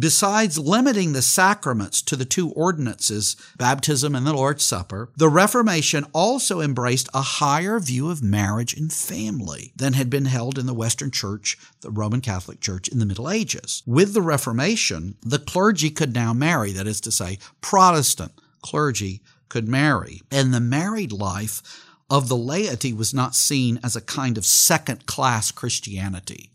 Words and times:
Besides 0.00 0.58
limiting 0.58 1.12
the 1.12 1.20
sacraments 1.20 2.00
to 2.02 2.16
the 2.16 2.24
two 2.24 2.52
ordinances, 2.52 3.36
baptism 3.58 4.14
and 4.14 4.26
the 4.26 4.32
Lord's 4.32 4.64
Supper, 4.64 5.10
the 5.14 5.28
Reformation 5.28 6.06
also 6.14 6.62
embraced 6.62 7.10
a 7.12 7.20
higher 7.20 7.78
view 7.78 8.08
of 8.08 8.22
marriage 8.22 8.72
and 8.72 8.90
family 8.90 9.74
than 9.76 9.92
had 9.92 10.08
been 10.08 10.24
held 10.24 10.56
in 10.56 10.64
the 10.64 10.72
Western 10.72 11.10
Church, 11.10 11.58
the 11.82 11.90
Roman 11.90 12.22
Catholic 12.22 12.60
Church, 12.60 12.88
in 12.88 12.98
the 12.98 13.04
Middle 13.04 13.28
Ages. 13.28 13.82
With 13.84 14.14
the 14.14 14.22
Reformation, 14.22 15.16
the 15.20 15.38
clergy 15.38 15.90
could 15.90 16.14
now 16.14 16.32
marry, 16.32 16.72
that 16.72 16.86
is 16.86 17.02
to 17.02 17.12
say, 17.12 17.38
Protestant 17.60 18.32
clergy 18.62 19.20
could 19.50 19.68
marry. 19.68 20.22
And 20.30 20.54
the 20.54 20.60
married 20.60 21.12
life 21.12 21.84
of 22.08 22.28
the 22.28 22.38
laity 22.38 22.94
was 22.94 23.12
not 23.12 23.34
seen 23.34 23.78
as 23.84 23.96
a 23.96 24.00
kind 24.00 24.38
of 24.38 24.46
second 24.46 25.04
class 25.04 25.52
Christianity. 25.52 26.48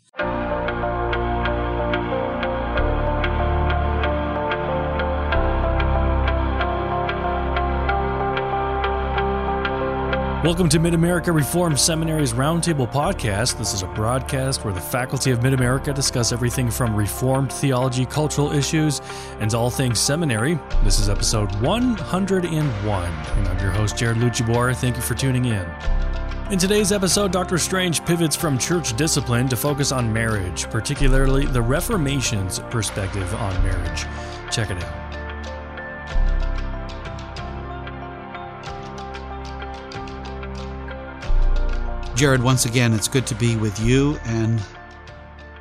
Welcome 10.45 10.70
to 10.70 10.77
Mid 10.77 10.94
America 10.94 11.31
Reformed 11.31 11.80
Seminary's 11.80 12.34
Roundtable 12.34 12.88
Podcast. 12.88 13.58
This 13.58 13.73
is 13.73 13.81
a 13.81 13.88
broadcast 13.88 14.63
where 14.63 14.76
the 14.76 14.80
faculty 14.80 15.31
of 15.31 15.41
Mid 15.41 15.53
America 15.53 15.91
discuss 15.91 16.31
everything 16.31 16.70
from 16.70 16.95
Reformed 16.95 17.52
theology, 17.52 18.05
cultural 18.05 18.52
issues, 18.52 19.02
and 19.39 19.52
all 19.55 19.72
things 19.72 20.00
seminary. 20.00 20.59
This 20.84 21.00
is 21.00 21.09
episode 21.09 21.52
101, 21.62 23.05
and 23.05 23.48
I'm 23.48 23.59
your 23.59 23.72
host, 23.72 23.98
Jared 23.98 24.17
Lucibor. 24.17 24.76
Thank 24.76 24.98
you 24.98 25.02
for 25.02 25.16
tuning 25.16 25.45
in. 25.45 25.67
In 26.52 26.59
today's 26.59 26.91
episode, 26.91 27.31
Dr. 27.31 27.58
Strange 27.58 28.05
pivots 28.05 28.36
from 28.36 28.59
church 28.59 28.95
discipline 28.95 29.48
to 29.48 29.55
focus 29.55 29.91
on 29.91 30.14
marriage, 30.14 30.70
particularly 30.70 31.48
the 31.48 31.62
Reformation's 31.64 32.59
perspective 32.70 33.34
on 33.34 33.64
marriage. 33.64 34.05
Check 34.52 34.70
it 34.70 34.84
out. 34.84 35.05
Jared, 42.16 42.41
once 42.41 42.63
again, 42.63 42.94
it's 42.94 43.09
good 43.09 43.27
to 43.27 43.35
be 43.35 43.58
with 43.58 43.77
you 43.77 44.17
and 44.23 44.63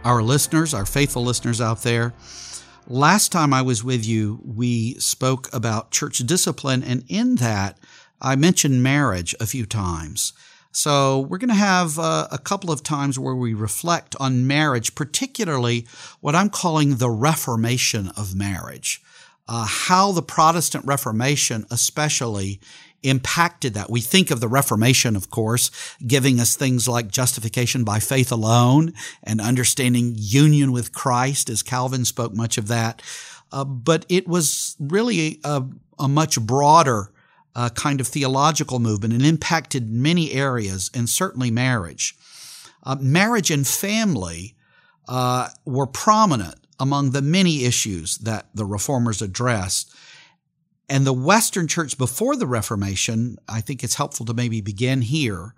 our 0.04 0.22
listeners, 0.22 0.72
our 0.72 0.86
faithful 0.86 1.24
listeners 1.24 1.60
out 1.60 1.82
there. 1.82 2.14
Last 2.86 3.32
time 3.32 3.52
I 3.52 3.60
was 3.60 3.82
with 3.82 4.06
you, 4.06 4.40
we 4.44 4.94
spoke 5.00 5.52
about 5.52 5.90
church 5.90 6.18
discipline, 6.18 6.84
and 6.84 7.02
in 7.08 7.36
that, 7.36 7.76
I 8.20 8.36
mentioned 8.36 8.84
marriage 8.84 9.34
a 9.40 9.46
few 9.46 9.66
times. 9.66 10.32
So, 10.70 11.18
we're 11.18 11.38
going 11.38 11.48
to 11.48 11.54
have 11.56 11.98
uh, 11.98 12.28
a 12.30 12.38
couple 12.38 12.70
of 12.70 12.84
times 12.84 13.18
where 13.18 13.34
we 13.34 13.52
reflect 13.52 14.14
on 14.20 14.46
marriage, 14.46 14.94
particularly 14.94 15.88
what 16.20 16.36
I'm 16.36 16.50
calling 16.50 16.96
the 16.96 17.10
reformation 17.10 18.12
of 18.16 18.36
marriage. 18.36 19.02
Uh, 19.48 19.66
how 19.68 20.12
the 20.12 20.22
Protestant 20.22 20.86
Reformation, 20.86 21.66
especially, 21.70 22.60
impacted 23.04 23.74
that. 23.74 23.90
We 23.90 24.00
think 24.00 24.30
of 24.30 24.40
the 24.40 24.48
Reformation, 24.48 25.16
of 25.16 25.30
course, 25.30 25.70
giving 26.06 26.40
us 26.40 26.56
things 26.56 26.88
like 26.88 27.08
justification 27.08 27.84
by 27.84 28.00
faith 28.00 28.32
alone 28.32 28.92
and 29.22 29.40
understanding 29.40 30.14
union 30.16 30.72
with 30.72 30.92
Christ, 30.92 31.50
as 31.50 31.62
Calvin 31.62 32.04
spoke 32.04 32.34
much 32.34 32.58
of 32.58 32.68
that. 32.68 33.02
Uh, 33.52 33.64
but 33.64 34.04
it 34.08 34.26
was 34.26 34.76
really 34.80 35.40
a, 35.44 35.62
a 35.98 36.08
much 36.08 36.40
broader 36.40 37.10
uh, 37.54 37.68
kind 37.70 38.00
of 38.00 38.08
theological 38.08 38.80
movement 38.80 39.14
and 39.14 39.24
impacted 39.24 39.90
many 39.90 40.32
areas, 40.32 40.90
and 40.94 41.08
certainly 41.08 41.50
marriage. 41.50 42.16
Uh, 42.82 42.96
marriage 43.00 43.50
and 43.50 43.66
family 43.66 44.56
uh, 45.08 45.48
were 45.64 45.86
prominent 45.86 46.56
among 46.80 47.12
the 47.12 47.22
many 47.22 47.64
issues 47.64 48.18
that 48.18 48.46
the 48.54 48.64
reformers 48.64 49.22
addressed. 49.22 49.94
And 50.88 51.06
the 51.06 51.12
Western 51.12 51.66
church 51.66 51.96
before 51.96 52.36
the 52.36 52.46
Reformation, 52.46 53.38
I 53.48 53.60
think 53.60 53.82
it's 53.82 53.94
helpful 53.94 54.26
to 54.26 54.34
maybe 54.34 54.60
begin 54.60 55.02
here, 55.02 55.54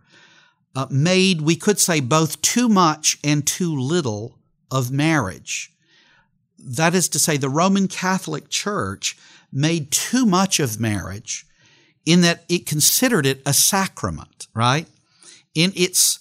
uh, 0.74 0.86
made, 0.90 1.40
we 1.40 1.56
could 1.56 1.80
say, 1.80 2.00
both 2.00 2.40
too 2.42 2.68
much 2.68 3.18
and 3.24 3.46
too 3.46 3.74
little 3.74 4.38
of 4.70 4.90
marriage. 4.90 5.72
That 6.58 6.94
is 6.94 7.08
to 7.10 7.18
say, 7.18 7.36
the 7.36 7.48
Roman 7.48 7.88
Catholic 7.88 8.48
Church 8.48 9.16
made 9.52 9.90
too 9.90 10.26
much 10.26 10.60
of 10.60 10.78
marriage 10.80 11.46
in 12.04 12.20
that 12.20 12.44
it 12.48 12.66
considered 12.66 13.26
it 13.26 13.42
a 13.44 13.52
sacrament, 13.52 14.46
right? 14.54 14.86
In 15.54 15.72
its 15.74 16.20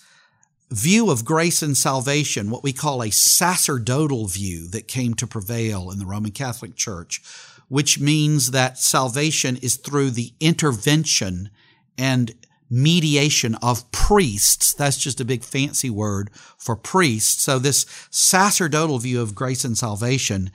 view 0.71 1.11
of 1.11 1.25
grace 1.25 1.61
and 1.61 1.77
salvation, 1.77 2.49
what 2.49 2.63
we 2.63 2.73
call 2.73 3.03
a 3.03 3.11
sacerdotal 3.11 4.27
view 4.27 4.67
that 4.69 4.88
came 4.88 5.13
to 5.13 5.27
prevail 5.27 5.91
in 5.91 5.99
the 5.99 6.05
Roman 6.05 6.31
Catholic 6.31 6.75
Church, 6.75 7.21
which 7.67 7.99
means 7.99 8.51
that 8.51 8.77
salvation 8.77 9.57
is 9.57 9.75
through 9.75 10.11
the 10.11 10.33
intervention 10.39 11.49
and 11.97 12.33
mediation 12.69 13.55
of 13.55 13.89
priests. 13.91 14.73
That's 14.73 14.97
just 14.97 15.21
a 15.21 15.25
big 15.25 15.43
fancy 15.43 15.89
word 15.89 16.29
for 16.57 16.75
priests. 16.75 17.43
So 17.43 17.59
this 17.59 17.85
sacerdotal 18.09 18.99
view 18.99 19.21
of 19.21 19.35
grace 19.35 19.63
and 19.63 19.77
salvation, 19.77 20.51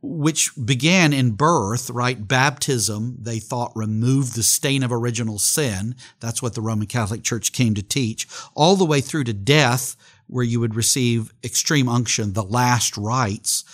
which 0.00 0.50
began 0.62 1.12
in 1.12 1.32
birth, 1.32 1.88
right? 1.88 2.26
Baptism, 2.26 3.18
they 3.20 3.38
thought 3.38 3.72
removed 3.76 4.34
the 4.34 4.42
stain 4.42 4.82
of 4.82 4.92
original 4.92 5.38
sin. 5.38 5.94
That's 6.18 6.42
what 6.42 6.54
the 6.54 6.60
Roman 6.60 6.88
Catholic 6.88 7.22
Church 7.22 7.52
came 7.52 7.74
to 7.74 7.82
teach, 7.82 8.26
all 8.54 8.74
the 8.74 8.84
way 8.84 9.00
through 9.00 9.24
to 9.24 9.32
death, 9.32 9.96
where 10.26 10.44
you 10.44 10.58
would 10.58 10.74
receive 10.74 11.32
extreme 11.44 11.88
unction, 11.88 12.32
the 12.32 12.42
last 12.42 12.96
rites. 12.96 13.64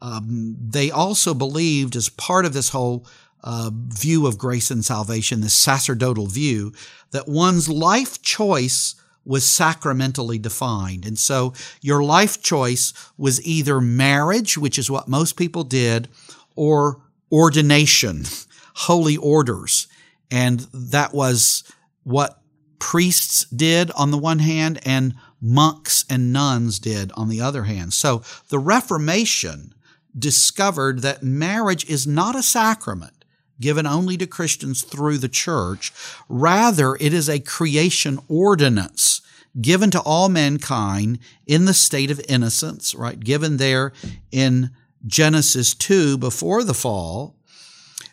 Um, 0.00 0.56
they 0.60 0.90
also 0.90 1.34
believed, 1.34 1.96
as 1.96 2.08
part 2.08 2.44
of 2.44 2.52
this 2.52 2.70
whole 2.70 3.06
uh, 3.42 3.70
view 3.72 4.26
of 4.26 4.38
grace 4.38 4.70
and 4.70 4.84
salvation, 4.84 5.40
this 5.40 5.54
sacerdotal 5.54 6.26
view, 6.26 6.72
that 7.12 7.28
one's 7.28 7.68
life 7.68 8.20
choice 8.22 8.94
was 9.24 9.44
sacramentally 9.44 10.38
defined. 10.38 11.04
And 11.04 11.18
so 11.18 11.52
your 11.80 12.02
life 12.02 12.42
choice 12.42 12.92
was 13.18 13.44
either 13.46 13.80
marriage, 13.80 14.56
which 14.56 14.78
is 14.78 14.90
what 14.90 15.08
most 15.08 15.36
people 15.36 15.64
did, 15.64 16.08
or 16.54 17.02
ordination, 17.32 18.24
holy 18.74 19.16
orders. 19.16 19.88
And 20.30 20.60
that 20.72 21.12
was 21.12 21.64
what 22.04 22.40
priests 22.78 23.44
did 23.46 23.90
on 23.92 24.10
the 24.10 24.18
one 24.18 24.38
hand 24.38 24.80
and 24.84 25.14
monks 25.40 26.04
and 26.08 26.32
nuns 26.32 26.78
did 26.78 27.12
on 27.12 27.28
the 27.28 27.40
other 27.40 27.64
hand. 27.64 27.92
So 27.92 28.22
the 28.48 28.58
Reformation 28.58 29.74
discovered 30.18 31.00
that 31.02 31.22
marriage 31.22 31.88
is 31.88 32.06
not 32.06 32.36
a 32.36 32.42
sacrament 32.42 33.24
given 33.60 33.86
only 33.86 34.16
to 34.18 34.26
Christians 34.26 34.82
through 34.82 35.18
the 35.18 35.28
church. 35.28 35.92
Rather, 36.28 36.96
it 36.96 37.14
is 37.14 37.28
a 37.28 37.40
creation 37.40 38.18
ordinance 38.28 39.22
given 39.60 39.90
to 39.90 40.00
all 40.00 40.28
mankind 40.28 41.18
in 41.46 41.64
the 41.64 41.74
state 41.74 42.10
of 42.10 42.20
innocence, 42.28 42.94
right? 42.94 43.18
Given 43.18 43.56
there 43.56 43.92
in 44.30 44.70
Genesis 45.06 45.74
2 45.74 46.18
before 46.18 46.62
the 46.64 46.74
fall, 46.74 47.36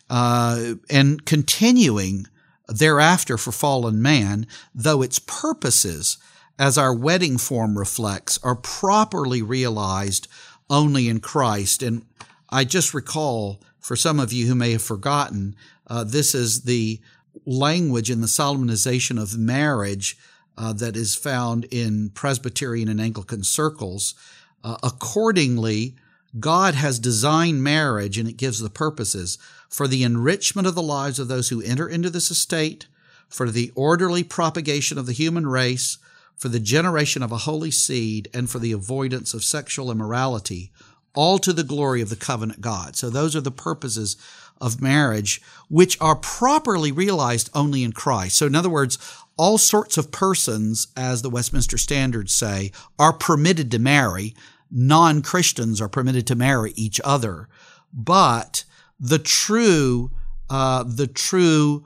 uh, 0.08 0.74
and 0.90 1.24
continuing 1.24 2.26
thereafter 2.68 3.36
for 3.36 3.52
fallen 3.52 4.00
man, 4.00 4.46
though 4.74 5.02
its 5.02 5.18
purposes, 5.18 6.18
as 6.58 6.78
our 6.78 6.94
wedding 6.94 7.36
form 7.36 7.76
reflects, 7.76 8.38
are 8.42 8.54
properly 8.54 9.42
realized 9.42 10.28
only 10.74 11.08
in 11.08 11.20
Christ. 11.20 11.82
And 11.82 12.04
I 12.50 12.64
just 12.64 12.92
recall, 12.92 13.60
for 13.78 13.96
some 13.96 14.18
of 14.18 14.32
you 14.32 14.46
who 14.46 14.54
may 14.54 14.72
have 14.72 14.82
forgotten, 14.82 15.54
uh, 15.86 16.04
this 16.04 16.34
is 16.34 16.62
the 16.62 17.00
language 17.46 18.10
in 18.10 18.20
the 18.20 18.26
solemnization 18.26 19.20
of 19.20 19.38
marriage 19.38 20.16
uh, 20.58 20.72
that 20.72 20.96
is 20.96 21.14
found 21.14 21.64
in 21.70 22.10
Presbyterian 22.10 22.88
and 22.88 23.00
Anglican 23.00 23.44
circles. 23.44 24.14
Uh, 24.62 24.76
accordingly, 24.82 25.94
God 26.40 26.74
has 26.74 26.98
designed 26.98 27.62
marriage, 27.62 28.18
and 28.18 28.28
it 28.28 28.36
gives 28.36 28.58
the 28.58 28.70
purposes 28.70 29.38
for 29.68 29.86
the 29.86 30.02
enrichment 30.02 30.66
of 30.66 30.74
the 30.74 30.82
lives 30.82 31.18
of 31.18 31.28
those 31.28 31.48
who 31.50 31.62
enter 31.62 31.88
into 31.88 32.10
this 32.10 32.30
estate, 32.30 32.86
for 33.28 33.50
the 33.50 33.72
orderly 33.74 34.24
propagation 34.24 34.98
of 34.98 35.06
the 35.06 35.12
human 35.12 35.46
race, 35.46 35.98
for 36.36 36.48
the 36.48 36.60
generation 36.60 37.22
of 37.22 37.32
a 37.32 37.38
holy 37.38 37.70
seed, 37.70 38.28
and 38.34 38.50
for 38.50 38.58
the 38.58 38.72
avoidance 38.72 39.34
of 39.34 39.44
sexual 39.44 39.90
immorality, 39.90 40.72
all 41.14 41.38
to 41.38 41.52
the 41.52 41.64
glory 41.64 42.00
of 42.00 42.08
the 42.08 42.16
covenant 42.16 42.60
God. 42.60 42.96
So 42.96 43.08
those 43.08 43.36
are 43.36 43.40
the 43.40 43.50
purposes 43.50 44.16
of 44.60 44.82
marriage, 44.82 45.40
which 45.68 46.00
are 46.00 46.16
properly 46.16 46.92
realized 46.92 47.50
only 47.54 47.84
in 47.84 47.92
Christ. 47.92 48.36
So 48.36 48.46
in 48.46 48.54
other 48.54 48.70
words, 48.70 48.98
all 49.36 49.58
sorts 49.58 49.96
of 49.96 50.12
persons, 50.12 50.88
as 50.96 51.22
the 51.22 51.30
Westminster 51.30 51.78
Standards 51.78 52.34
say, 52.34 52.72
are 52.98 53.12
permitted 53.12 53.70
to 53.72 53.78
marry. 53.78 54.34
Non 54.70 55.22
Christians 55.22 55.80
are 55.80 55.88
permitted 55.88 56.26
to 56.28 56.34
marry 56.34 56.72
each 56.76 57.00
other. 57.04 57.48
But 57.92 58.64
the 58.98 59.18
true, 59.18 60.10
uh, 60.48 60.84
the 60.84 61.06
true 61.06 61.84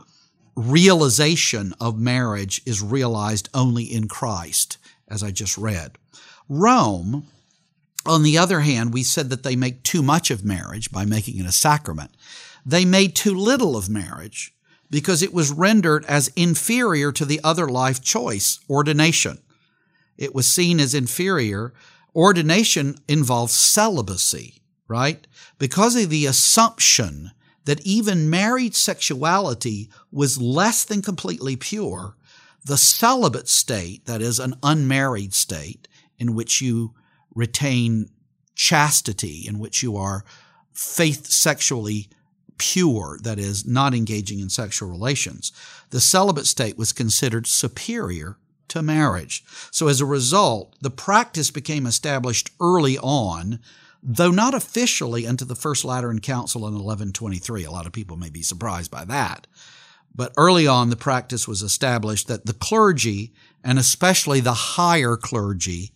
realization 0.58 1.72
of 1.80 1.98
marriage 1.98 2.60
is 2.66 2.82
realized 2.82 3.48
only 3.54 3.84
in 3.84 4.08
Christ, 4.08 4.76
as 5.06 5.22
I 5.22 5.30
just 5.30 5.56
read. 5.56 5.92
Rome 6.48 7.26
On 8.06 8.22
the 8.22 8.38
other 8.38 8.60
hand, 8.60 8.92
we 8.92 9.02
said 9.02 9.28
that 9.30 9.42
they 9.42 9.54
make 9.54 9.82
too 9.82 10.02
much 10.02 10.30
of 10.30 10.44
marriage 10.44 10.90
by 10.90 11.04
making 11.04 11.38
it 11.38 11.46
a 11.46 11.52
sacrament. 11.52 12.10
They 12.64 12.84
made 12.84 13.14
too 13.14 13.34
little 13.34 13.76
of 13.76 13.90
marriage 13.90 14.54
because 14.90 15.22
it 15.22 15.34
was 15.34 15.50
rendered 15.52 16.04
as 16.06 16.32
inferior 16.34 17.12
to 17.12 17.24
the 17.24 17.40
other 17.44 17.68
life 17.68 18.02
choice, 18.02 18.60
ordination. 18.70 19.38
It 20.16 20.34
was 20.34 20.48
seen 20.48 20.80
as 20.80 20.94
inferior. 20.94 21.74
Ordination 22.14 22.96
involves 23.06 23.52
celibacy, 23.52 24.62
right? 24.88 25.26
Because 25.58 25.94
of 25.94 26.08
the 26.08 26.26
assumption 26.26 27.32
that 27.68 27.86
even 27.86 28.30
married 28.30 28.74
sexuality 28.74 29.90
was 30.10 30.40
less 30.40 30.84
than 30.84 31.02
completely 31.02 31.54
pure, 31.54 32.16
the 32.64 32.78
celibate 32.78 33.46
state, 33.46 34.06
that 34.06 34.22
is, 34.22 34.38
an 34.38 34.54
unmarried 34.62 35.34
state, 35.34 35.86
in 36.18 36.34
which 36.34 36.62
you 36.62 36.94
retain 37.34 38.08
chastity, 38.54 39.44
in 39.46 39.58
which 39.58 39.82
you 39.82 39.98
are 39.98 40.24
faith 40.72 41.26
sexually 41.26 42.08
pure, 42.56 43.18
that 43.22 43.38
is, 43.38 43.66
not 43.66 43.92
engaging 43.92 44.38
in 44.38 44.48
sexual 44.48 44.88
relations, 44.88 45.52
the 45.90 46.00
celibate 46.00 46.46
state 46.46 46.78
was 46.78 46.94
considered 46.94 47.46
superior 47.46 48.38
to 48.68 48.80
marriage. 48.80 49.44
So 49.70 49.88
as 49.88 50.00
a 50.00 50.06
result, 50.06 50.74
the 50.80 50.88
practice 50.88 51.50
became 51.50 51.84
established 51.84 52.50
early 52.62 52.96
on, 52.96 53.60
though 54.02 54.30
not 54.30 54.54
officially 54.54 55.24
until 55.24 55.46
the 55.46 55.54
First 55.54 55.84
Lateran 55.84 56.20
Council 56.20 56.62
in 56.62 56.74
1123. 56.74 57.64
A 57.64 57.70
lot 57.70 57.86
of 57.86 57.92
people 57.92 58.16
may 58.16 58.30
be 58.30 58.42
surprised 58.42 58.90
by 58.90 59.04
that. 59.04 59.46
But 60.14 60.32
early 60.36 60.66
on, 60.66 60.90
the 60.90 60.96
practice 60.96 61.46
was 61.46 61.62
established 61.62 62.28
that 62.28 62.46
the 62.46 62.52
clergy, 62.52 63.32
and 63.62 63.78
especially 63.78 64.40
the 64.40 64.52
higher 64.52 65.16
clergy, 65.16 65.92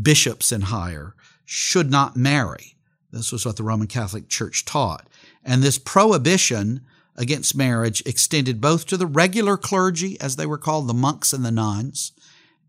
bishops 0.00 0.52
and 0.52 0.64
higher, 0.64 1.14
should 1.44 1.90
not 1.90 2.16
marry. 2.16 2.76
This 3.10 3.30
was 3.30 3.46
what 3.46 3.56
the 3.56 3.62
Roman 3.62 3.86
Catholic 3.86 4.28
Church 4.28 4.64
taught. 4.64 5.06
And 5.44 5.62
this 5.62 5.78
prohibition 5.78 6.80
against 7.16 7.56
marriage 7.56 8.02
extended 8.04 8.60
both 8.60 8.86
to 8.86 8.96
the 8.96 9.06
regular 9.06 9.56
clergy, 9.56 10.20
as 10.20 10.36
they 10.36 10.46
were 10.46 10.58
called, 10.58 10.88
the 10.88 10.94
monks 10.94 11.32
and 11.32 11.44
the 11.44 11.52
nuns, 11.52 12.12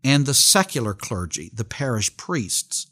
and 0.04 0.24
the 0.24 0.34
secular 0.34 0.94
clergy, 0.94 1.50
the 1.52 1.64
parish 1.64 2.16
priests. 2.16 2.86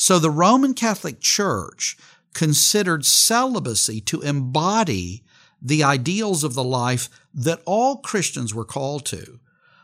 So 0.00 0.20
the 0.20 0.30
Roman 0.30 0.74
Catholic 0.74 1.18
Church 1.18 1.96
considered 2.32 3.04
celibacy 3.04 4.00
to 4.02 4.20
embody 4.20 5.24
the 5.60 5.82
ideals 5.82 6.44
of 6.44 6.54
the 6.54 6.62
life 6.62 7.10
that 7.34 7.62
all 7.66 7.96
Christians 7.96 8.54
were 8.54 8.64
called 8.64 9.04
to, 9.06 9.40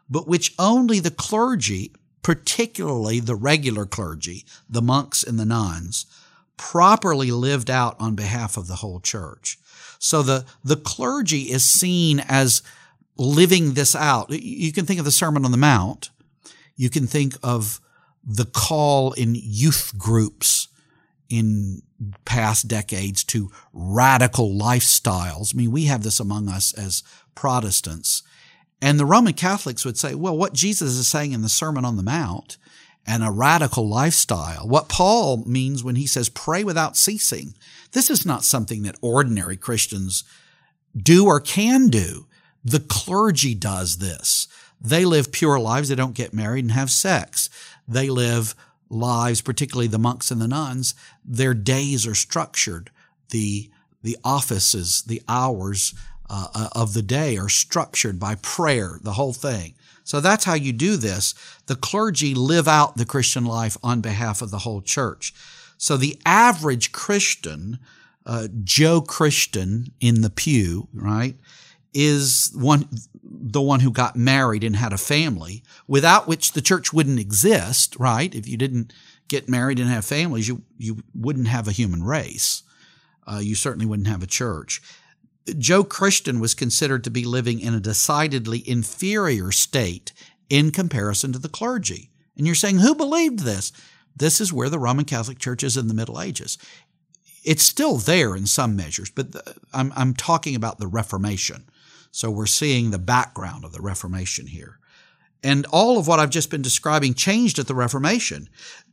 but 0.09 0.29
which 0.29 0.55
only 0.57 1.01
the 1.01 1.11
clergy, 1.11 1.91
particularly 2.23 3.19
the 3.19 3.35
regular 3.35 3.87
clergy, 3.87 4.45
the 4.71 4.81
monks 4.81 5.25
and 5.25 5.37
the 5.37 5.45
nuns, 5.45 6.07
properly 6.57 7.33
lived 7.33 7.69
out 7.69 7.97
on 7.99 8.15
behalf 8.15 8.57
of 8.57 8.69
the 8.69 8.77
whole 8.77 9.01
church. 9.01 9.59
So 9.99 10.23
the, 10.23 10.45
the 10.63 10.77
clergy 10.77 11.51
is 11.51 11.69
seen 11.69 12.21
as 12.21 12.63
living 13.17 13.75
this 13.75 13.97
out. 13.97 14.31
You 14.31 14.73
can 14.73 14.87
think 14.87 15.01
of 15.01 15.07
the 15.07 15.11
Sermon 15.11 15.45
on 15.45 15.51
the 15.51 15.57
Mount. 15.57 16.11
You 16.77 16.89
can 16.89 17.09
think 17.09 17.35
of 17.43 17.81
the 18.27 18.45
call 18.47 19.13
in 19.13 19.35
youth 19.35 19.93
groups 19.99 20.69
in 21.29 21.83
past 22.25 22.69
decades 22.69 23.25
to 23.25 23.51
radical 23.73 24.51
lifestyles. 24.51 25.55
I 25.55 25.59
mean, 25.59 25.71
we 25.71 25.85
have 25.85 26.03
this 26.03 26.21
among 26.21 26.49
us 26.49 26.73
as 26.75 27.03
Protestants. 27.35 28.23
And 28.81 29.01
the 29.01 29.07
Roman 29.07 29.33
Catholics 29.33 29.85
would 29.85 29.97
say, 29.97 30.15
well, 30.15 30.37
what 30.37 30.53
Jesus 30.53 30.95
is 30.95 31.09
saying 31.09 31.33
in 31.33 31.43
the 31.43 31.49
Sermon 31.49 31.85
on 31.85 31.97
the 31.97 32.03
Mount 32.03 32.59
and 33.07 33.23
a 33.23 33.31
radical 33.31 33.89
lifestyle. 33.89 34.67
What 34.67 34.89
Paul 34.89 35.45
means 35.47 35.85
when 35.85 35.97
he 35.97 36.07
says 36.07 36.29
pray 36.29 36.65
without 36.65 36.97
ceasing. 36.97 37.55
This 37.93 38.11
is 38.11 38.27
not 38.27 38.45
something 38.45 38.83
that 38.83 38.97
ordinary 39.01 39.57
Christians 39.57 40.25
do 40.97 41.27
or 41.27 41.41
can 41.41 41.89
do. 41.89 42.27
The 42.65 42.81
clergy 42.81 43.55
does 43.55 43.99
this. 43.99 44.49
They 44.81 45.05
live 45.05 45.33
pure 45.33 45.59
lives. 45.59 45.89
They 45.89 45.95
don't 45.95 46.15
get 46.15 46.35
married 46.35 46.65
and 46.65 46.73
have 46.73 46.91
sex. 46.91 47.49
They 47.87 48.09
live 48.09 48.55
lives, 48.89 49.41
particularly 49.41 49.89
the 49.89 49.99
monks 49.99 50.31
and 50.31 50.41
the 50.41 50.49
nuns. 50.49 50.95
Their 51.25 51.55
days 51.55 52.07
are 52.07 52.15
structured. 52.15 52.91
The, 53.31 53.71
the 54.03 54.17
offices, 54.25 55.03
the 55.03 55.23
hours 55.29 55.95
uh, 56.31 56.49
uh 56.55 56.69
of 56.73 56.95
the 56.95 57.03
day 57.03 57.37
are 57.37 57.51
structured 57.51 58.19
by 58.19 58.37
prayer, 58.37 58.99
the 59.03 59.13
whole 59.13 59.35
thing. 59.35 59.75
So 60.05 60.21
that's 60.21 60.45
how 60.45 60.55
you 60.55 60.73
do 60.73 60.97
this. 60.97 61.35
The 61.67 61.77
clergy 61.77 62.35
live 62.35 62.69
out 62.69 62.97
the 62.97 63.07
Christian 63.07 63.45
life 63.45 63.77
on 63.83 64.01
behalf 64.01 64.43
of 64.43 64.51
the 64.51 64.61
whole 64.61 64.83
church. 64.83 65.35
So 65.79 65.97
the 65.97 66.19
average 66.25 66.93
Christian, 66.93 67.79
uh, 68.27 68.49
Joe 68.63 69.01
Christian 69.01 69.93
in 70.01 70.21
the 70.21 70.31
pew, 70.31 70.89
right, 70.93 71.37
is 71.95 72.53
one 72.55 72.89
the 73.23 73.63
one 73.63 73.81
who 73.81 73.91
got 73.91 74.17
married 74.17 74.65
and 74.65 74.77
had 74.77 74.93
a 74.93 74.99
family, 74.99 75.63
without 75.87 76.27
which 76.27 76.53
the 76.53 76.61
church 76.61 76.93
wouldn't 76.93 77.21
exist, 77.21 77.97
right? 77.99 78.35
If 78.35 78.49
you 78.49 78.57
didn't 78.57 78.93
get 79.29 79.49
married 79.49 79.79
and 79.79 79.89
have 79.89 80.05
families, 80.05 80.49
you 80.49 80.63
you 80.77 81.03
wouldn't 81.15 81.49
have 81.49 81.69
a 81.69 81.73
human 81.73 82.03
race. 82.03 82.63
Uh, 83.27 83.41
you 83.43 83.55
certainly 83.55 83.87
wouldn't 83.87 84.09
have 84.09 84.23
a 84.23 84.27
church. 84.27 84.83
Joe 85.59 85.85
Christian 85.85 86.41
was 86.41 86.55
considered 86.55 87.05
to 87.05 87.11
be 87.11 87.25
living 87.25 87.61
in 87.61 87.75
a 87.75 87.81
decidedly 87.81 88.67
inferior 88.69 89.53
state 89.53 90.13
in 90.49 90.71
comparison 90.71 91.33
to 91.33 91.39
the 91.39 91.49
clergy. 91.49 92.11
And 92.37 92.47
you're 92.47 92.55
saying, 92.55 92.79
who 92.79 92.95
believed 92.95 93.41
this? 93.41 93.73
This 94.17 94.41
is 94.41 94.53
where 94.53 94.69
the 94.69 94.79
Roman 94.79 95.05
Catholic 95.05 95.39
Church 95.39 95.63
is 95.63 95.77
in 95.77 95.89
the 95.89 95.95
Middle 95.95 96.21
Ages. 96.21 96.59
It's 97.45 97.63
still 97.63 97.97
there 97.97 98.35
in 98.35 98.47
some 98.47 98.75
measures, 98.75 99.11
but 99.11 99.33
the, 99.33 99.57
I'm, 99.73 99.93
I'm 99.97 100.15
talking 100.15 100.55
about 100.55 100.79
the 100.79 100.87
Reformation. 100.87 101.69
So 102.15 102.31
we're 102.31 102.47
seeing 102.47 102.93
the 102.93 102.99
background 103.01 103.65
of 103.65 103.73
the 103.73 103.81
Reformation 103.81 104.47
here. 104.47 104.79
And 105.43 105.67
all 105.73 105.99
of 105.99 106.07
what 106.07 106.21
I've 106.21 106.31
just 106.31 106.49
been 106.49 106.63
describing 106.63 107.13
changed 107.15 107.59
at 107.59 107.67
the 107.67 107.75
Reformation. 107.75 108.49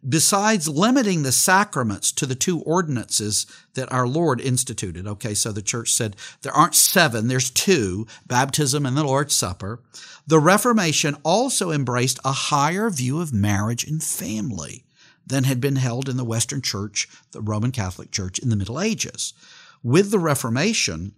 Besides 0.08 0.68
limiting 0.68 1.22
the 1.22 1.32
sacraments 1.32 2.12
to 2.14 2.26
the 2.26 2.34
two 2.34 2.62
ordinances 2.62 3.46
that 3.76 3.92
our 3.92 4.08
Lord 4.08 4.42
instituted. 4.42 5.06
Okay, 5.06 5.36
so 5.36 5.52
the 5.52 5.62
church 5.62 5.94
said 5.94 6.16
there 6.42 6.52
aren't 6.52 6.74
seven, 6.74 7.28
there's 7.28 7.52
two, 7.52 8.08
baptism 8.26 8.88
and 8.88 8.98
the 8.98 9.04
Lord's 9.04 9.36
Supper. 9.36 9.84
The 10.26 10.40
Reformation 10.40 11.16
also 11.22 11.70
embraced 11.70 12.20
a 12.26 12.32
higher 12.32 12.90
view 12.90 13.22
of 13.22 13.32
marriage 13.32 13.84
and 13.84 14.02
family 14.02 14.84
than 15.28 15.44
had 15.44 15.62
been 15.62 15.76
held 15.76 16.10
in 16.10 16.18
the 16.18 16.26
Western 16.26 16.64
Church, 16.64 17.08
the 17.34 17.42
Roman 17.42 17.72
Catholic 17.72 18.10
Church 18.10 18.40
in 18.40 18.50
the 18.50 18.56
Middle 18.56 18.82
Ages. 18.82 19.36
With 19.84 20.10
the 20.10 20.20
Reformation, 20.20 21.14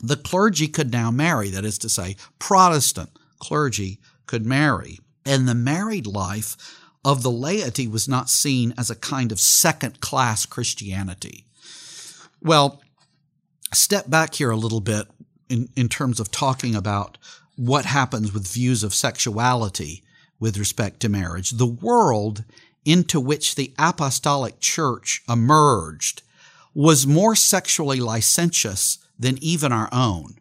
the 0.00 0.16
clergy 0.16 0.68
could 0.68 0.92
now 0.92 1.10
marry, 1.10 1.50
that 1.50 1.64
is 1.64 1.78
to 1.78 1.88
say, 1.88 2.16
Protestant 2.38 3.10
clergy 3.38 4.00
could 4.26 4.46
marry. 4.46 5.00
And 5.24 5.46
the 5.46 5.54
married 5.54 6.06
life 6.06 6.56
of 7.04 7.22
the 7.22 7.30
laity 7.30 7.88
was 7.88 8.08
not 8.08 8.30
seen 8.30 8.74
as 8.76 8.90
a 8.90 8.96
kind 8.96 9.32
of 9.32 9.40
second 9.40 10.00
class 10.00 10.46
Christianity. 10.46 11.44
Well, 12.42 12.80
step 13.72 14.08
back 14.08 14.34
here 14.34 14.50
a 14.50 14.56
little 14.56 14.80
bit 14.80 15.06
in, 15.48 15.68
in 15.76 15.88
terms 15.88 16.20
of 16.20 16.30
talking 16.30 16.74
about 16.74 17.18
what 17.56 17.84
happens 17.84 18.32
with 18.32 18.46
views 18.46 18.84
of 18.84 18.94
sexuality 18.94 20.02
with 20.38 20.58
respect 20.58 21.00
to 21.00 21.08
marriage. 21.08 21.50
The 21.50 21.66
world 21.66 22.44
into 22.84 23.20
which 23.20 23.54
the 23.54 23.74
apostolic 23.78 24.60
church 24.60 25.22
emerged 25.28 26.22
was 26.74 27.06
more 27.06 27.34
sexually 27.34 28.00
licentious 28.00 28.98
than 29.18 29.38
even 29.42 29.72
our 29.72 29.88
own. 29.92 30.36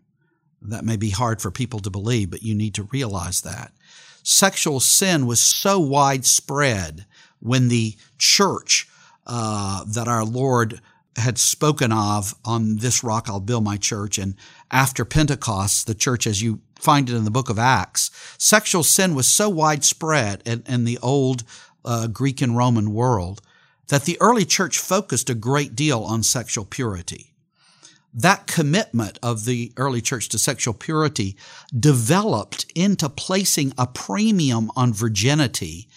That 0.61 0.85
may 0.85 0.97
be 0.97 1.09
hard 1.11 1.41
for 1.41 1.51
people 1.51 1.79
to 1.79 1.89
believe, 1.89 2.31
but 2.31 2.43
you 2.43 2.53
need 2.55 2.75
to 2.75 2.83
realize 2.83 3.41
that 3.41 3.71
sexual 4.23 4.79
sin 4.79 5.25
was 5.25 5.41
so 5.41 5.79
widespread 5.79 7.05
when 7.39 7.69
the 7.69 7.95
church 8.17 8.87
uh, 9.25 9.83
that 9.85 10.07
our 10.07 10.25
Lord 10.25 10.81
had 11.15 11.37
spoken 11.37 11.91
of 11.91 12.35
on 12.45 12.77
this 12.77 13.03
rock 13.03 13.27
I'll 13.27 13.39
build 13.39 13.63
my 13.63 13.77
church 13.77 14.17
and 14.17 14.35
after 14.69 15.05
Pentecost, 15.05 15.87
the 15.87 15.95
church 15.95 16.27
as 16.27 16.41
you 16.41 16.59
find 16.75 17.09
it 17.09 17.15
in 17.15 17.23
the 17.23 17.31
book 17.31 17.49
of 17.49 17.57
Acts, 17.57 18.11
sexual 18.37 18.83
sin 18.83 19.15
was 19.15 19.27
so 19.27 19.49
widespread 19.49 20.43
in, 20.45 20.63
in 20.67 20.83
the 20.83 20.99
old 21.01 21.43
uh, 21.85 22.07
Greek 22.07 22.41
and 22.41 22.55
Roman 22.55 22.93
world 22.93 23.41
that 23.87 24.03
the 24.03 24.17
early 24.19 24.45
church 24.45 24.77
focused 24.77 25.29
a 25.29 25.35
great 25.35 25.75
deal 25.75 26.01
on 26.01 26.21
sexual 26.21 26.65
purity 26.65 27.33
that 28.13 28.47
commitment 28.47 29.19
of 29.21 29.45
the 29.45 29.71
early 29.77 30.01
church 30.01 30.29
to 30.29 30.39
sexual 30.39 30.73
purity 30.73 31.35
developed 31.77 32.65
into 32.73 33.09
placing 33.09 33.73
a 33.77 33.87
premium 33.87 34.71
on 34.75 34.93
virginity 34.93 35.87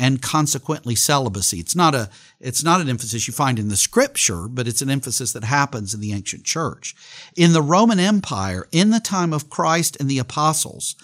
and 0.00 0.22
consequently 0.22 0.94
celibacy. 0.94 1.58
It's 1.60 1.76
not 1.76 1.94
a 1.94 2.08
it's 2.40 2.64
not 2.64 2.80
an 2.80 2.88
emphasis 2.88 3.26
you 3.26 3.34
find 3.34 3.58
in 3.58 3.68
the 3.68 3.76
scripture, 3.76 4.48
but 4.48 4.66
it's 4.66 4.80
an 4.80 4.88
emphasis 4.88 5.34
that 5.34 5.44
happens 5.44 5.92
in 5.92 6.00
the 6.00 6.12
ancient 6.12 6.44
church. 6.44 6.96
In 7.36 7.52
the 7.52 7.62
Roman 7.62 8.00
Empire, 8.00 8.66
in 8.72 8.90
the 8.90 9.00
time 9.00 9.34
of 9.34 9.50
Christ 9.50 9.98
and 10.00 10.08
the 10.08 10.18
apostles, 10.18 10.96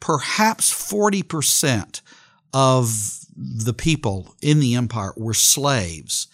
perhaps 0.00 0.72
40% 0.72 2.00
of 2.52 3.20
the 3.36 3.72
people 3.72 4.34
in 4.42 4.58
the 4.58 4.74
empire 4.74 5.12
were 5.16 5.34
slaves. 5.34 6.26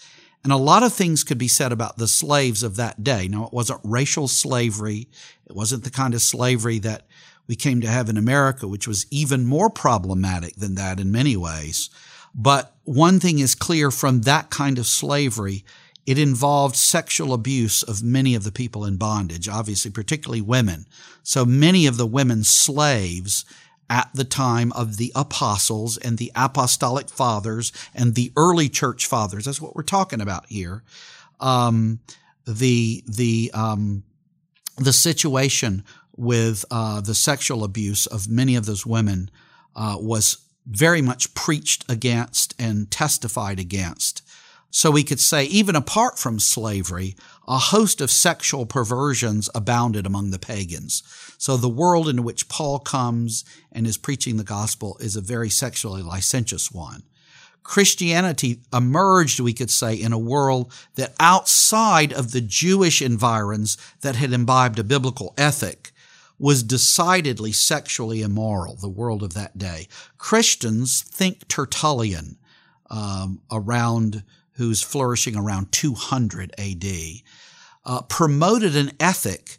And 0.44 0.52
a 0.52 0.56
lot 0.56 0.82
of 0.82 0.92
things 0.92 1.24
could 1.24 1.38
be 1.38 1.48
said 1.48 1.72
about 1.72 1.98
the 1.98 2.08
slaves 2.08 2.62
of 2.62 2.76
that 2.76 3.02
day. 3.02 3.28
Now, 3.28 3.46
it 3.46 3.52
wasn't 3.52 3.80
racial 3.82 4.28
slavery. 4.28 5.08
It 5.46 5.54
wasn't 5.54 5.84
the 5.84 5.90
kind 5.90 6.14
of 6.14 6.22
slavery 6.22 6.78
that 6.80 7.06
we 7.46 7.56
came 7.56 7.80
to 7.80 7.88
have 7.88 8.08
in 8.08 8.16
America, 8.16 8.68
which 8.68 8.86
was 8.86 9.06
even 9.10 9.46
more 9.46 9.70
problematic 9.70 10.56
than 10.56 10.74
that 10.76 11.00
in 11.00 11.10
many 11.10 11.36
ways. 11.36 11.90
But 12.34 12.74
one 12.84 13.18
thing 13.20 13.38
is 13.38 13.54
clear 13.54 13.90
from 13.90 14.22
that 14.22 14.50
kind 14.50 14.78
of 14.78 14.86
slavery, 14.86 15.64
it 16.06 16.18
involved 16.18 16.76
sexual 16.76 17.34
abuse 17.34 17.82
of 17.82 18.02
many 18.02 18.34
of 18.34 18.44
the 18.44 18.52
people 18.52 18.84
in 18.84 18.96
bondage, 18.96 19.48
obviously, 19.48 19.90
particularly 19.90 20.40
women. 20.40 20.86
So 21.22 21.44
many 21.44 21.86
of 21.86 21.96
the 21.96 22.06
women 22.06 22.44
slaves 22.44 23.44
at 23.90 24.10
the 24.14 24.24
time 24.24 24.72
of 24.72 24.96
the 24.96 25.12
apostles 25.14 25.96
and 25.96 26.18
the 26.18 26.32
apostolic 26.34 27.08
fathers 27.08 27.72
and 27.94 28.14
the 28.14 28.32
early 28.36 28.68
church 28.68 29.06
fathers. 29.06 29.44
That's 29.44 29.60
what 29.60 29.74
we're 29.74 29.82
talking 29.82 30.20
about 30.20 30.46
here. 30.46 30.82
Um, 31.40 32.00
the 32.46 33.02
the 33.06 33.50
um, 33.54 34.02
the 34.76 34.92
situation 34.92 35.84
with 36.16 36.64
uh, 36.70 37.00
the 37.00 37.14
sexual 37.14 37.64
abuse 37.64 38.06
of 38.06 38.28
many 38.28 38.56
of 38.56 38.66
those 38.66 38.84
women 38.84 39.30
uh, 39.76 39.96
was 39.98 40.38
very 40.66 41.00
much 41.00 41.32
preached 41.34 41.84
against 41.88 42.54
and 42.58 42.90
testified 42.90 43.58
against. 43.58 44.22
So 44.70 44.90
we 44.90 45.04
could 45.04 45.20
say, 45.20 45.44
even 45.44 45.76
apart 45.76 46.18
from 46.18 46.38
slavery, 46.38 47.16
a 47.46 47.56
host 47.56 48.00
of 48.00 48.10
sexual 48.10 48.66
perversions 48.66 49.48
abounded 49.54 50.04
among 50.04 50.30
the 50.30 50.38
pagans. 50.38 51.02
So 51.38 51.56
the 51.56 51.68
world 51.68 52.08
into 52.08 52.22
which 52.22 52.48
Paul 52.48 52.80
comes 52.80 53.44
and 53.72 53.86
is 53.86 53.96
preaching 53.96 54.36
the 54.36 54.44
gospel 54.44 54.98
is 55.00 55.16
a 55.16 55.22
very 55.22 55.48
sexually 55.48 56.02
licentious 56.02 56.70
one. 56.70 57.04
Christianity 57.62 58.60
emerged, 58.72 59.40
we 59.40 59.52
could 59.52 59.70
say, 59.70 59.94
in 59.94 60.12
a 60.12 60.18
world 60.18 60.72
that 60.96 61.14
outside 61.20 62.12
of 62.12 62.32
the 62.32 62.40
Jewish 62.40 63.00
environs 63.00 63.76
that 64.00 64.16
had 64.16 64.32
imbibed 64.32 64.78
a 64.78 64.84
biblical 64.84 65.32
ethic 65.38 65.92
was 66.38 66.62
decidedly 66.62 67.52
sexually 67.52 68.22
immoral, 68.22 68.76
the 68.76 68.88
world 68.88 69.22
of 69.22 69.34
that 69.34 69.58
day. 69.58 69.88
Christians 70.18 71.02
think 71.02 71.46
Tertullian 71.48 72.38
um, 72.90 73.40
around 73.50 74.22
who's 74.52 74.82
flourishing 74.82 75.36
around 75.36 75.70
200 75.72 76.52
AD, 76.58 76.84
uh, 77.84 78.02
promoted 78.02 78.76
an 78.76 78.90
ethic 78.98 79.58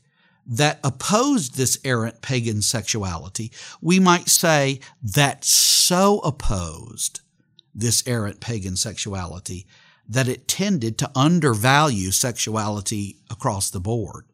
that 0.51 0.79
opposed 0.83 1.55
this 1.55 1.77
errant 1.85 2.21
pagan 2.21 2.63
sexuality. 2.63 3.51
We 3.81 3.99
might 3.99 4.29
say 4.29 4.79
that 5.03 5.45
so 5.45 6.19
opposed 6.19 7.21
this 7.73 8.03
errant 8.07 8.39
pagan 8.39 8.75
sexuality 8.75 9.67
that 10.07 10.27
it 10.27 10.47
tended 10.47 10.97
to 10.97 11.11
undervalue 11.15 12.09
sexuality 12.09 13.17
across 13.29 13.69
the 13.69 13.79
board, 13.79 14.25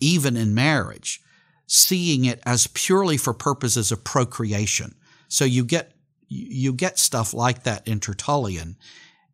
even 0.00 0.38
in 0.38 0.54
marriage, 0.54 1.20
seeing 1.66 2.24
it 2.24 2.40
as 2.46 2.66
purely 2.68 3.18
for 3.18 3.34
purposes 3.34 3.92
of 3.92 4.02
procreation. 4.02 4.94
So 5.28 5.44
you 5.44 5.64
get 5.64 5.92
you 6.30 6.72
get 6.72 6.98
stuff 6.98 7.32
like 7.32 7.62
that 7.62 7.86
in 7.88 8.00
Tertullian, 8.00 8.76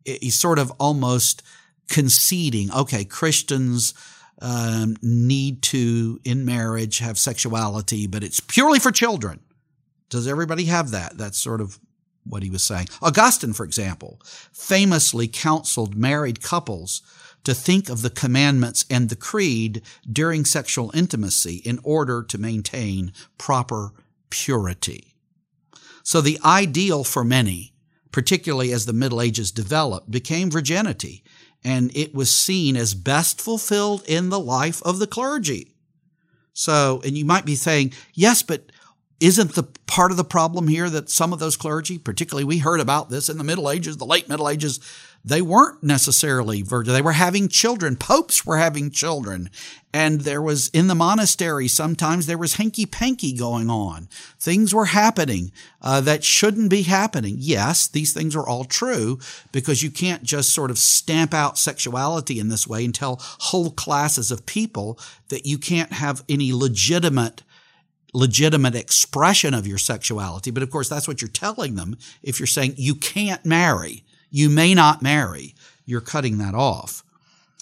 he's 0.04 0.38
sort 0.38 0.60
of 0.60 0.70
almost 0.78 1.42
conceding, 1.88 2.72
okay, 2.72 3.04
Christians 3.04 3.94
um, 4.40 4.96
need 5.02 5.62
to, 5.62 6.20
in 6.24 6.44
marriage, 6.44 6.98
have 6.98 7.18
sexuality, 7.18 8.06
but 8.06 8.24
it's 8.24 8.40
purely 8.40 8.78
for 8.78 8.90
children. 8.90 9.40
Does 10.08 10.26
everybody 10.26 10.64
have 10.64 10.90
that? 10.90 11.16
That's 11.16 11.38
sort 11.38 11.60
of 11.60 11.78
what 12.24 12.42
he 12.42 12.50
was 12.50 12.62
saying. 12.62 12.88
Augustine, 13.02 13.52
for 13.52 13.64
example, 13.64 14.20
famously 14.52 15.28
counseled 15.28 15.94
married 15.94 16.42
couples 16.42 17.02
to 17.44 17.54
think 17.54 17.88
of 17.88 18.02
the 18.02 18.10
commandments 18.10 18.84
and 18.88 19.08
the 19.08 19.16
creed 19.16 19.82
during 20.10 20.44
sexual 20.44 20.90
intimacy 20.94 21.56
in 21.56 21.78
order 21.82 22.22
to 22.22 22.38
maintain 22.38 23.12
proper 23.36 23.92
purity. 24.30 25.14
So 26.02 26.20
the 26.20 26.38
ideal 26.44 27.04
for 27.04 27.24
many 27.24 27.74
particularly 28.14 28.72
as 28.72 28.86
the 28.86 28.92
Middle 28.92 29.20
Ages 29.20 29.50
developed, 29.50 30.08
became 30.08 30.48
virginity, 30.48 31.24
and 31.64 31.96
it 31.96 32.14
was 32.14 32.30
seen 32.30 32.76
as 32.76 32.94
best 32.94 33.40
fulfilled 33.40 34.04
in 34.06 34.28
the 34.28 34.40
life 34.40 34.82
of 34.82 34.98
the 34.98 35.06
clergy. 35.06 35.74
So, 36.52 37.00
and 37.04 37.16
you 37.16 37.24
might 37.24 37.44
be 37.44 37.56
saying, 37.56 37.92
yes, 38.12 38.42
but 38.42 38.70
isn't 39.20 39.54
the 39.54 39.64
part 39.86 40.10
of 40.10 40.16
the 40.16 40.24
problem 40.24 40.68
here 40.68 40.90
that 40.90 41.08
some 41.08 41.32
of 41.32 41.38
those 41.38 41.56
clergy, 41.56 41.98
particularly 41.98 42.44
we 42.44 42.58
heard 42.58 42.80
about 42.80 43.10
this 43.10 43.28
in 43.28 43.38
the 43.38 43.44
Middle 43.44 43.70
Ages, 43.70 43.96
the 43.96 44.04
late 44.04 44.28
Middle 44.28 44.48
Ages, 44.48 44.80
they 45.24 45.40
weren't 45.40 45.82
necessarily 45.82 46.60
virgin. 46.60 46.92
They 46.92 47.00
were 47.00 47.12
having 47.12 47.48
children. 47.48 47.96
Popes 47.96 48.44
were 48.44 48.58
having 48.58 48.90
children. 48.90 49.48
And 49.92 50.20
there 50.22 50.42
was 50.42 50.68
in 50.70 50.88
the 50.88 50.94
monastery, 50.94 51.66
sometimes 51.66 52.26
there 52.26 52.36
was 52.36 52.56
hanky 52.56 52.84
panky 52.84 53.32
going 53.32 53.70
on. 53.70 54.08
Things 54.38 54.74
were 54.74 54.86
happening 54.86 55.50
uh, 55.80 56.02
that 56.02 56.24
shouldn't 56.24 56.68
be 56.68 56.82
happening. 56.82 57.36
Yes, 57.38 57.86
these 57.88 58.12
things 58.12 58.36
are 58.36 58.46
all 58.46 58.64
true 58.64 59.18
because 59.50 59.82
you 59.82 59.90
can't 59.90 60.24
just 60.24 60.50
sort 60.50 60.70
of 60.70 60.78
stamp 60.78 61.32
out 61.32 61.58
sexuality 61.58 62.38
in 62.38 62.48
this 62.48 62.66
way 62.66 62.84
and 62.84 62.94
tell 62.94 63.18
whole 63.20 63.70
classes 63.70 64.30
of 64.30 64.44
people 64.44 64.98
that 65.28 65.46
you 65.46 65.56
can't 65.56 65.92
have 65.92 66.22
any 66.28 66.52
legitimate 66.52 67.42
legitimate 68.16 68.76
expression 68.76 69.54
of 69.54 69.66
your 69.66 69.78
sexuality. 69.78 70.52
But 70.52 70.62
of 70.62 70.70
course, 70.70 70.88
that's 70.88 71.08
what 71.08 71.20
you're 71.20 71.28
telling 71.28 71.74
them 71.74 71.96
if 72.22 72.38
you're 72.38 72.46
saying 72.46 72.74
you 72.76 72.94
can't 72.94 73.44
marry 73.44 74.04
you 74.34 74.50
may 74.50 74.74
not 74.74 75.00
marry. 75.00 75.54
You're 75.84 76.00
cutting 76.00 76.38
that 76.38 76.56
off. 76.56 77.04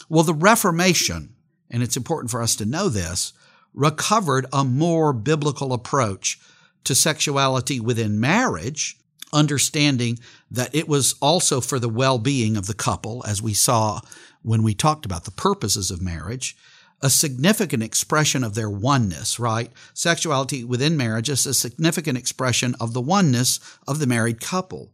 Well, 0.08 0.24
the 0.24 0.32
Reformation, 0.32 1.34
and 1.68 1.82
it's 1.82 1.98
important 1.98 2.30
for 2.30 2.40
us 2.40 2.56
to 2.56 2.64
know 2.64 2.88
this, 2.88 3.34
recovered 3.74 4.46
a 4.54 4.64
more 4.64 5.12
biblical 5.12 5.74
approach 5.74 6.40
to 6.84 6.94
sexuality 6.94 7.78
within 7.78 8.18
marriage, 8.18 8.96
understanding 9.34 10.18
that 10.50 10.74
it 10.74 10.88
was 10.88 11.14
also 11.20 11.60
for 11.60 11.78
the 11.78 11.90
well 11.90 12.16
being 12.16 12.56
of 12.56 12.66
the 12.66 12.74
couple, 12.74 13.22
as 13.28 13.42
we 13.42 13.52
saw 13.52 14.00
when 14.40 14.62
we 14.62 14.72
talked 14.72 15.04
about 15.04 15.24
the 15.24 15.30
purposes 15.30 15.90
of 15.90 16.00
marriage, 16.00 16.56
a 17.02 17.10
significant 17.10 17.82
expression 17.82 18.42
of 18.42 18.54
their 18.54 18.70
oneness, 18.70 19.38
right? 19.38 19.70
Sexuality 19.92 20.64
within 20.64 20.96
marriage 20.96 21.28
is 21.28 21.44
a 21.44 21.52
significant 21.52 22.16
expression 22.16 22.74
of 22.80 22.94
the 22.94 23.02
oneness 23.02 23.60
of 23.86 23.98
the 23.98 24.06
married 24.06 24.40
couple 24.40 24.90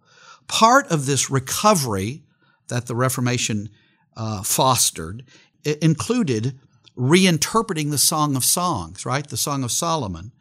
part 0.48 0.88
of 0.88 1.06
this 1.06 1.30
recovery 1.30 2.22
that 2.68 2.86
the 2.86 2.96
Reformation 2.96 3.68
uh, 4.16 4.42
fostered 4.42 5.24
included 5.64 6.58
reinterpreting 6.96 7.90
the 7.90 7.98
Song 7.98 8.34
of 8.34 8.44
Songs, 8.44 9.06
right? 9.06 9.26
The 9.26 9.36
Song 9.36 9.62
of 9.62 9.70
Solomon, 9.70 10.32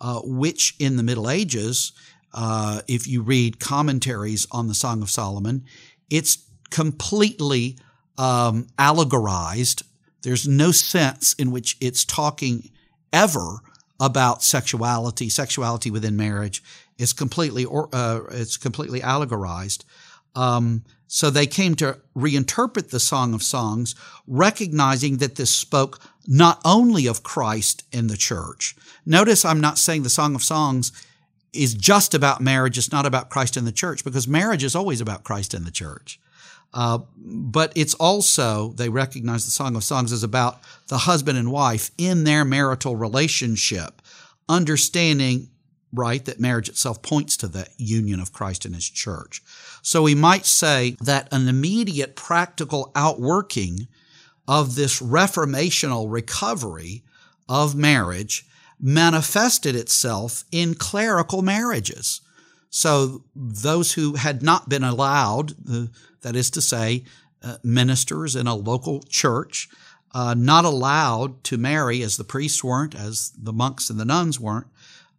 uh, 0.00 0.20
which 0.22 0.74
in 0.78 0.96
the 0.96 1.02
Middle 1.02 1.30
Ages, 1.30 1.92
uh, 2.34 2.82
if 2.86 3.06
you 3.06 3.22
read 3.22 3.60
commentaries 3.60 4.46
on 4.50 4.68
the 4.68 4.74
Song 4.74 5.00
of 5.00 5.08
Solomon, 5.08 5.64
it's 6.10 6.38
completely 6.70 7.78
um, 8.18 8.66
allegorized. 8.78 9.82
There's 10.22 10.46
no 10.46 10.72
sense 10.72 11.32
in 11.34 11.50
which 11.50 11.76
it's 11.80 12.04
talking 12.04 12.70
ever 13.12 13.60
about 14.00 14.42
sexuality, 14.42 15.28
sexuality 15.28 15.90
within 15.90 16.16
marriage. 16.16 16.62
It's 16.98 17.12
completely 17.12 17.64
or, 17.64 17.88
uh, 17.92 18.20
it's 18.30 18.56
completely 18.56 19.00
allegorized. 19.00 19.84
Um, 20.34 20.84
so 21.06 21.30
they 21.30 21.46
came 21.46 21.74
to 21.76 21.98
reinterpret 22.16 22.90
the 22.90 23.00
Song 23.00 23.34
of 23.34 23.42
Songs, 23.42 23.94
recognizing 24.26 25.18
that 25.18 25.36
this 25.36 25.54
spoke 25.54 26.00
not 26.26 26.60
only 26.64 27.06
of 27.06 27.22
Christ 27.22 27.84
and 27.92 28.10
the 28.10 28.16
church. 28.16 28.74
Notice 29.06 29.44
I'm 29.44 29.60
not 29.60 29.78
saying 29.78 30.02
the 30.02 30.10
Song 30.10 30.34
of 30.34 30.42
Songs 30.42 30.92
is 31.52 31.74
just 31.74 32.14
about 32.14 32.40
marriage. 32.40 32.78
It's 32.78 32.90
not 32.90 33.06
about 33.06 33.30
Christ 33.30 33.56
and 33.56 33.66
the 33.66 33.72
church 33.72 34.04
because 34.04 34.26
marriage 34.26 34.64
is 34.64 34.74
always 34.74 35.00
about 35.00 35.22
Christ 35.22 35.54
and 35.54 35.64
the 35.64 35.70
church. 35.70 36.18
Uh, 36.72 36.98
but 37.16 37.72
it's 37.76 37.94
also, 37.94 38.72
they 38.72 38.88
recognize 38.88 39.44
the 39.44 39.52
Song 39.52 39.76
of 39.76 39.84
Songs 39.84 40.10
is 40.10 40.24
about 40.24 40.60
the 40.88 40.98
husband 40.98 41.38
and 41.38 41.52
wife 41.52 41.92
in 41.96 42.24
their 42.24 42.44
marital 42.44 42.96
relationship, 42.96 44.02
understanding 44.48 45.48
right? 45.94 46.24
That 46.24 46.40
marriage 46.40 46.68
itself 46.68 47.02
points 47.02 47.36
to 47.38 47.48
the 47.48 47.68
union 47.76 48.20
of 48.20 48.32
Christ 48.32 48.64
and 48.64 48.74
his 48.74 48.88
church. 48.88 49.42
So 49.82 50.02
we 50.02 50.14
might 50.14 50.46
say 50.46 50.96
that 51.00 51.32
an 51.32 51.48
immediate 51.48 52.16
practical 52.16 52.90
outworking 52.94 53.88
of 54.46 54.74
this 54.74 55.00
reformational 55.00 56.10
recovery 56.10 57.02
of 57.48 57.74
marriage 57.74 58.46
manifested 58.80 59.74
itself 59.76 60.44
in 60.50 60.74
clerical 60.74 61.42
marriages. 61.42 62.20
So 62.70 63.24
those 63.34 63.92
who 63.92 64.16
had 64.16 64.42
not 64.42 64.68
been 64.68 64.84
allowed, 64.84 65.52
uh, 65.70 65.86
that 66.22 66.34
is 66.34 66.50
to 66.50 66.60
say, 66.60 67.04
uh, 67.42 67.58
ministers 67.62 68.34
in 68.34 68.46
a 68.46 68.54
local 68.54 69.02
church, 69.02 69.68
uh, 70.12 70.34
not 70.36 70.64
allowed 70.64 71.42
to 71.44 71.58
marry 71.58 72.02
as 72.02 72.16
the 72.16 72.24
priests 72.24 72.62
weren't, 72.64 72.94
as 72.94 73.32
the 73.36 73.52
monks 73.52 73.90
and 73.90 73.98
the 73.98 74.04
nuns 74.04 74.40
weren't, 74.40 74.66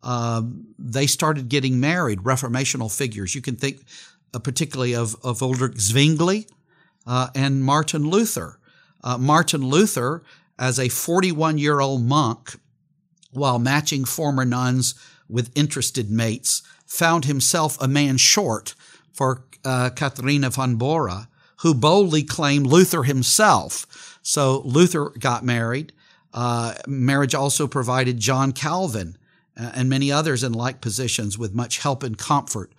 um, 0.05 0.67
they 0.77 1.07
started 1.07 1.49
getting 1.49 1.79
married, 1.79 2.19
reformational 2.19 2.95
figures. 2.95 3.33
You 3.33 3.41
can 3.41 3.55
think 3.55 3.83
uh, 4.33 4.39
particularly 4.39 4.95
of, 4.95 5.15
of 5.23 5.41
Ulrich 5.41 5.79
Zwingli 5.79 6.47
uh, 7.07 7.29
and 7.35 7.63
Martin 7.63 8.07
Luther. 8.07 8.59
Uh, 9.03 9.17
Martin 9.17 9.61
Luther, 9.61 10.23
as 10.57 10.79
a 10.79 10.89
41 10.89 11.57
year 11.57 11.79
old 11.79 12.03
monk, 12.03 12.53
while 13.31 13.59
matching 13.59 14.05
former 14.05 14.45
nuns 14.45 14.93
with 15.27 15.51
interested 15.55 16.11
mates, 16.11 16.61
found 16.85 17.25
himself 17.25 17.81
a 17.81 17.87
man 17.87 18.17
short 18.17 18.75
for 19.11 19.43
uh, 19.65 19.89
Katharina 19.89 20.51
von 20.51 20.75
Bora, 20.75 21.27
who 21.61 21.73
boldly 21.73 22.23
claimed 22.23 22.67
Luther 22.67 23.03
himself. 23.03 24.19
So 24.21 24.61
Luther 24.65 25.09
got 25.17 25.43
married. 25.43 25.93
Uh, 26.31 26.75
marriage 26.85 27.33
also 27.33 27.65
provided 27.67 28.19
John 28.19 28.51
Calvin 28.51 29.17
uh, 29.17 29.24
and 29.57 29.89
many 29.89 30.11
others 30.11 30.43
in 30.43 30.53
like 30.53 30.81
positions 30.81 31.37
with 31.37 31.53
much 31.53 31.79
help 31.79 32.03
and 32.03 32.17
comfort. 32.17 32.73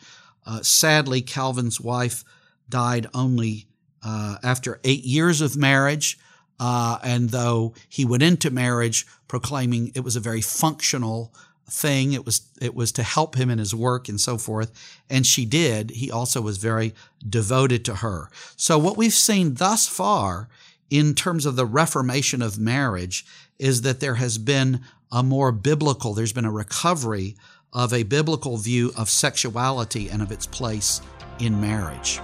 Uh, 0.45 0.62
sadly, 0.62 1.23
Calvin's 1.23 1.80
wife 1.80 2.25
died 2.68 3.06
only 3.14 3.66
uh, 4.02 4.37
after 4.42 4.80
eight 4.85 5.04
years 5.04 5.40
of 5.40 5.56
marriage. 5.56 6.18
Uh, 6.59 6.99
and 7.02 7.30
though 7.30 7.75
he 7.88 8.04
went 8.04 8.23
into 8.23 8.50
marriage 8.50 9.06
proclaiming 9.28 9.92
it 9.95 10.00
was 10.00 10.16
a 10.16 10.21
very 10.21 10.40
functional 10.40 11.35
thing, 11.68 12.12
it 12.12 12.25
was 12.25 12.49
it 12.61 12.75
was 12.75 12.92
to 12.92 13.02
help 13.02 13.35
him 13.35 13.50
in 13.50 13.59
his 13.59 13.75
work 13.75 14.09
and 14.09 14.21
so 14.21 14.38
forth, 14.38 14.73
and 15.11 15.26
she 15.26 15.45
did. 15.45 15.90
He 15.90 16.11
also 16.11 16.40
was 16.40 16.59
very 16.59 16.95
devoted 17.28 17.85
to 17.87 17.97
her. 17.97 18.30
So 18.56 18.78
what 18.78 18.97
we've 18.97 19.12
seen 19.12 19.54
thus 19.54 19.87
far 19.87 20.49
in 20.88 21.14
terms 21.14 21.45
of 21.45 21.56
the 21.56 21.66
reformation 21.66 22.40
of 22.40 22.59
marriage 22.59 23.26
is 23.59 23.83
that 23.83 24.00
there 24.00 24.14
has 24.14 24.38
been 24.38 24.80
a 25.12 25.22
more 25.22 25.52
biblical, 25.52 26.14
there's 26.14 26.32
been 26.32 26.44
a 26.44 26.50
recovery 26.50 27.36
of 27.72 27.92
a 27.92 28.02
biblical 28.02 28.56
view 28.56 28.92
of 28.96 29.08
sexuality 29.08 30.08
and 30.08 30.22
of 30.22 30.32
its 30.32 30.46
place 30.46 31.00
in 31.38 31.60
marriage. 31.60 32.20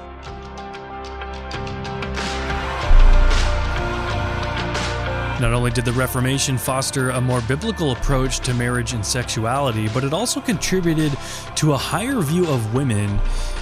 Not 5.40 5.54
only 5.54 5.72
did 5.72 5.84
the 5.84 5.92
Reformation 5.92 6.56
foster 6.56 7.10
a 7.10 7.20
more 7.20 7.40
biblical 7.42 7.90
approach 7.90 8.38
to 8.40 8.54
marriage 8.54 8.92
and 8.92 9.04
sexuality, 9.04 9.88
but 9.88 10.04
it 10.04 10.12
also 10.12 10.40
contributed 10.40 11.12
to 11.56 11.72
a 11.72 11.76
higher 11.76 12.20
view 12.20 12.46
of 12.46 12.74
women 12.74 13.18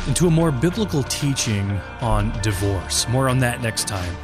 and 0.06 0.14
to 0.16 0.26
a 0.26 0.30
more 0.30 0.52
biblical 0.52 1.02
teaching 1.04 1.70
on 2.02 2.38
divorce. 2.42 3.08
More 3.08 3.30
on 3.30 3.38
that 3.38 3.62
next 3.62 3.88
time. 3.88 4.14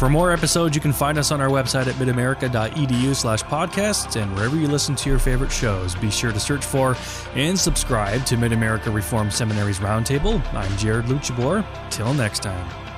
For 0.00 0.08
more 0.08 0.32
episodes, 0.32 0.74
you 0.74 0.80
can 0.80 0.94
find 0.94 1.18
us 1.18 1.30
on 1.30 1.42
our 1.42 1.50
website 1.50 1.86
at 1.86 1.94
midamerica.edu 1.96 3.14
slash 3.14 3.42
podcasts 3.42 4.18
and 4.18 4.34
wherever 4.34 4.56
you 4.56 4.66
listen 4.66 4.96
to 4.96 5.10
your 5.10 5.18
favorite 5.18 5.52
shows. 5.52 5.94
Be 5.94 6.10
sure 6.10 6.32
to 6.32 6.40
search 6.40 6.64
for 6.64 6.96
and 7.34 7.58
subscribe 7.58 8.24
to 8.24 8.38
Mid 8.38 8.54
America 8.54 8.90
Reformed 8.90 9.30
Seminary's 9.30 9.78
Roundtable. 9.78 10.42
I'm 10.54 10.74
Jared 10.78 11.04
Luchabor. 11.04 11.66
Till 11.90 12.14
next 12.14 12.42
time. 12.42 12.89